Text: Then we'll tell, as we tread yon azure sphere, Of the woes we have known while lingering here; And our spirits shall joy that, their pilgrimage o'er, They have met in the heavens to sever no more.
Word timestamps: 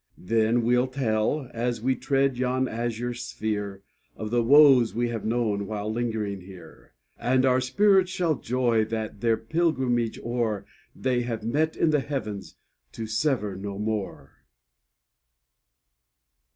Then 0.17 0.63
we'll 0.63 0.87
tell, 0.87 1.47
as 1.53 1.79
we 1.79 1.93
tread 1.95 2.35
yon 2.35 2.67
azure 2.67 3.13
sphere, 3.13 3.83
Of 4.15 4.31
the 4.31 4.41
woes 4.41 4.95
we 4.95 5.09
have 5.09 5.25
known 5.25 5.67
while 5.67 5.93
lingering 5.93 6.41
here; 6.41 6.93
And 7.19 7.45
our 7.45 7.61
spirits 7.61 8.09
shall 8.09 8.33
joy 8.33 8.83
that, 8.85 9.21
their 9.21 9.37
pilgrimage 9.37 10.19
o'er, 10.25 10.65
They 10.95 11.21
have 11.21 11.43
met 11.43 11.75
in 11.75 11.91
the 11.91 11.99
heavens 11.99 12.55
to 12.93 13.05
sever 13.05 13.55
no 13.55 13.77
more. 13.77 14.31